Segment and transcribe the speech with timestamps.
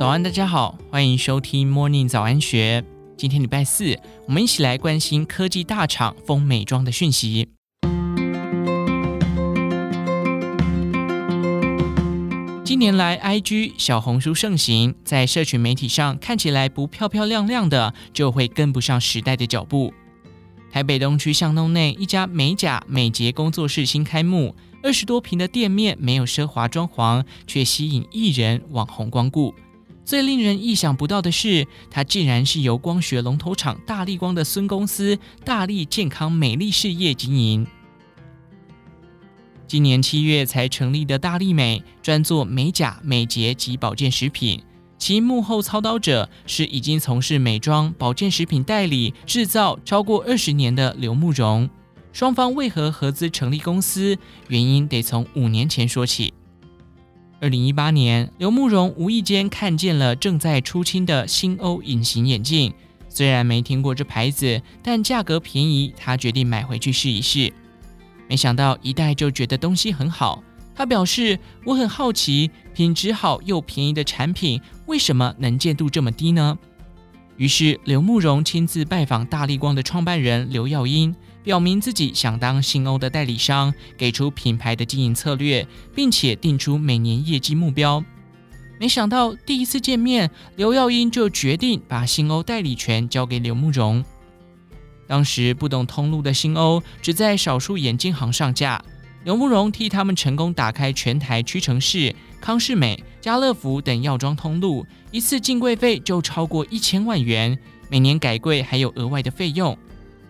[0.00, 2.82] 早安，大家好，欢迎收听 Morning 早安学。
[3.18, 7.50] 今天礼拜四，我们一起来关心科技大厂封美妆的讯息。
[12.64, 19.92] 近年来，IG 小红书盛行，在社群媒体上看起来不漂漂亮亮的，就会跟不上时代的脚步。
[20.72, 29.54] 台北东区巷弄内一家美甲美睫工作室新开幕，二十多坪的店面没有奢华装潢，却吸引艺人网红光顾。
[30.10, 37.64] 最令人意想不到的是，它竟然是由光学龙头厂大力光的孙公司大力健康美丽事业经营。
[39.68, 44.60] 今年七月才成立的大力美，专做美甲、美睫及保健食品。
[44.98, 51.70] 其幕后操刀者是已经从事美妆、保健食品代理、制造超过二十年的刘慕容。
[52.12, 54.18] 双方为何合资成立公司？
[54.48, 56.34] 原因得从五年前说起。
[57.42, 62.74] 二零一八年，刘慕容无意间看见了正在出清的新欧隐形眼镜，
[63.08, 67.50] 虽然没听过这牌子，但价格便宜，他决定买回去试一试。
[68.28, 70.42] 没想到一戴就觉得东西很好。
[70.74, 76.58] 他表示：“我很好奇，品质好又便宜的产品，为什么能见度这么低呢？”
[77.38, 81.16] 于是刘慕容亲自拜访大立光的创办人刘耀英。
[81.42, 88.04] 表明自己想当新欧的代理商，给出品牌的经营策略，并且定出每年业绩目标。
[88.78, 94.04] 没想到第一次见面，刘耀英就决定把新欧代理权交给刘慕容。
[95.06, 98.82] 当时不懂通路的新欧只在少数眼镜行上架，
[99.24, 107.58] 刘慕容替他们成功打开全台屈臣氏、康是美、家乐福等药妆通路，一次进柜费就超过一千万元，
[107.90, 109.76] 每年改柜还有额外的费用。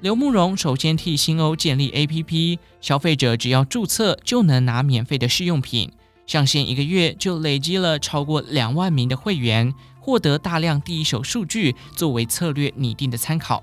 [0.01, 5.93] 刘慕容首先替新欧建立 APP，消费者只要注册就能拿免费的试用品。
[6.27, 13.63] 上线一个月就累积了超过两万名的会员，获得大量第一手数据作为策略拟定的参考。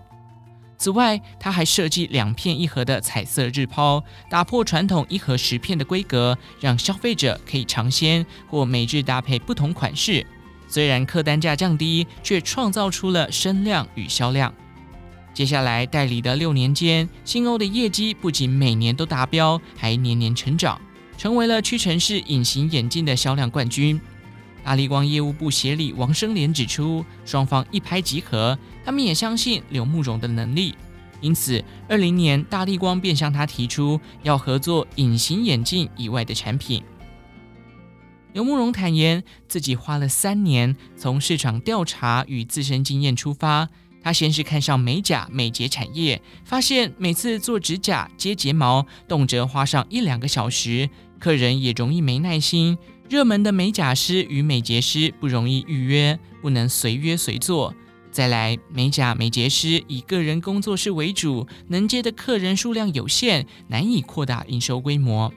[0.78, 10.24] 此外，他还设计两片一盒的彩色日抛，打破传统一盒十片的规格，让消费者可以尝鲜或每日搭配不同款式。
[10.68, 14.54] 虽然客单价降低，却创造出了声量与销量。
[15.38, 20.82] 接下来代理的六年间，新欧的业绩不仅每年都达标，还年年成长，
[21.16, 24.02] 成为了屈臣氏隐形眼镜的销量冠军。
[24.64, 30.74] 大立光业务部协理王生莲指出，双方一拍即合，他们也相信刘慕容的能力，
[31.22, 36.82] 因此二零年大立光便向他提出要合作隐形眼镜以外的产品。
[38.34, 43.70] 刘慕容坦言，自己花了三年，从市场调查与自身经验出发。
[44.08, 52.78] 他先是看上美甲美睫产业，发现每次做指甲、接睫毛，动辄花上一两个小时，客人也容易没耐心。
[53.10, 57.74] 热门的美甲师与美睫师不容易预约，不能随约随做。
[58.10, 65.34] 再来，美甲美睫师以个人工作室为主，能接的客人数量有限，难以扩大营收规模。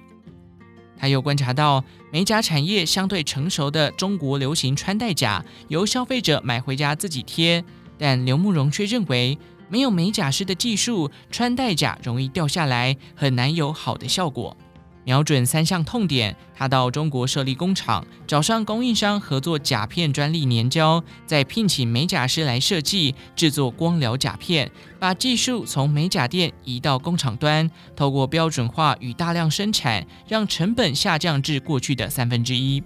[0.96, 1.82] 他又观察到，
[2.12, 7.64] 美甲产业相对成熟的中国流行穿戴甲，由消费者买回家自己贴。
[8.00, 9.38] 但刘慕容却认为，
[9.68, 14.56] 没有美甲师的技术，穿戴甲容易掉下来，很难有好的效果。
[15.04, 32.82] 瞄准三项痛点，他到中国设立工厂，找上供应商合作甲片专利粘胶，再聘请美甲师来设计制作光疗甲片，把技术从美甲店移到工厂端，透过标准化与大量生产，让成本下降至过去的三分之一。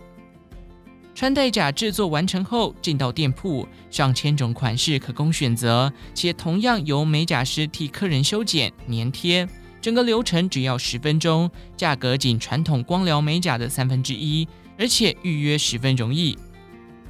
[1.14, 9.48] 穿戴甲制作完成后，进到店铺，上千种款式可供选择，且同样由美甲师替客人修剪、粘贴，
[9.80, 16.36] 整个流程只要十分钟，价格仅传统光疗美甲的三分之一，而且预约十分容易。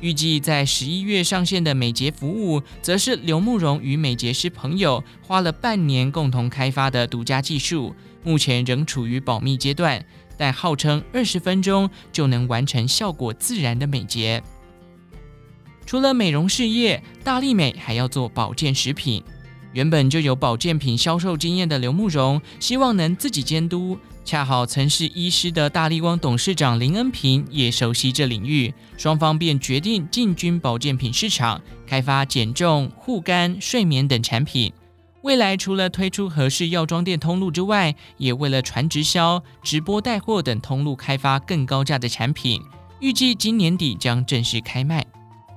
[0.00, 10.04] 预计在十一月上线的美睫服务，则是刘慕容与美睫师朋友花了半年共同开发的独家技术，目前仍处于保密阶段。
[10.36, 14.42] 但号称二十分钟就能完成效果自然的美睫。
[15.86, 19.22] 除了美容事业，大力美还要做保健食品。
[19.72, 23.98] 原本就有保健品销售经验的刘慕容，希望能自己监督。
[24.24, 34.72] 恰好曾是医师的大力光董事长林恩平也熟悉这领域，双方便决定进军保健品市场，开发减重、护肝、睡眠等产品。
[35.24, 42.62] 未来除了推出合适药妆店通路之外，也为了传直销、直播带货等通路开发更高价的产品。
[43.00, 45.02] 预计今年底将正式开卖。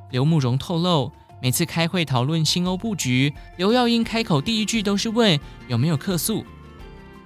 [0.09, 1.11] 刘慕容透露，
[1.41, 5.37] 每次开会讨论新欧布局，刘耀英开口第一句都是问
[5.67, 6.45] 有没有客诉。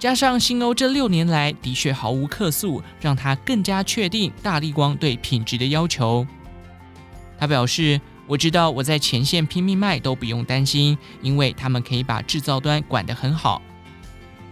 [0.00, 6.26] 加上新欧这六年来的确毫无客诉，让他更加确定大力光对品质的要求。
[7.38, 13.60] 他表示：“我知道我在前线拼命卖都不用担心，因为他们可以把制造端管得很好。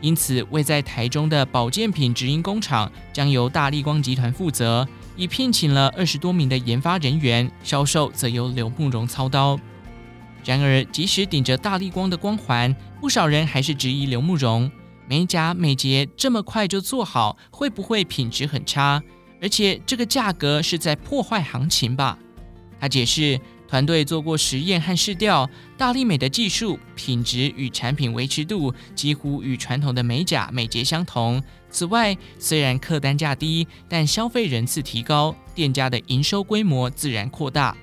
[0.01, 9.59] 因此，位在台中的保健品直营工厂将由大立光集团负责，已聘请了二十多名的研发人员，销售则由刘慕容操刀。
[10.45, 14.71] 然而，即使顶着大立光的光环，不少人还是质疑刘慕容
[15.07, 19.03] 美甲美睫这么快就做好，会不会品质很差？
[19.43, 22.19] 而且这个价格是在破坏行情吧？”
[22.81, 23.39] 他解释，
[23.71, 31.41] 团队做过实验和试调，大力美的技术、品质与产品维持度几乎与传统的美甲美睫相同。
[31.71, 37.77] 此外，虽然客单价低，但消费人次提高，店家的营收规模自然扩大。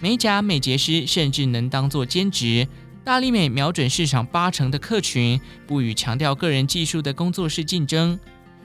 [0.00, 2.66] 美甲美睫师甚至能当做兼职。
[3.04, 8.18] 大力美瞄准市场八成的客群，不与强调个人技术的工作室竞争。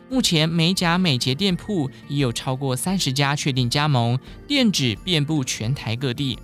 [0.10, 4.18] 目前美甲美睫店铺已有超过三十家确定加盟，
[4.48, 6.40] 店址遍布全台各地。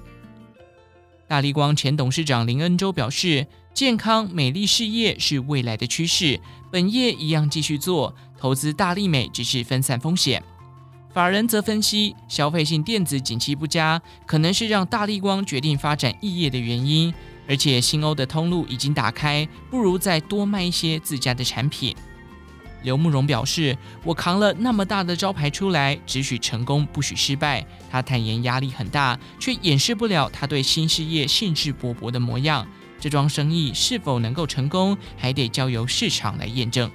[1.29, 6.41] 大力光前董事长林恩洲表示：“健康美丽事业是未来的趋势，
[6.71, 10.41] 本业一样继续做，投资大力美只是分散风险。”
[11.13, 17.13] 法人则分析，消费性电子景气不佳，可能是让大力光决定发展异业的原因，
[17.47, 21.95] 而且新欧的通路已经打开，不如再多卖一些自家的产品。
[22.83, 32.65] 刘慕容表示：“我扛了那么大的招牌出来，只许成功，不许失败。”他坦言压力很大，却掩饰不了他对新事业兴致勃勃的模样。
[32.99, 36.89] 这桩生意是否能够成功，还得交由市场来验证。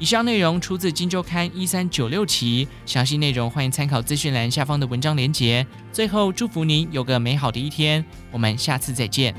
[0.00, 5.64] 以上内容出自《金周刊》一三九六期，详细内容欢迎参考资讯栏下方的文章连结。
[5.92, 9.32] 最后，祝福您有个美好的一天，我们下次再见。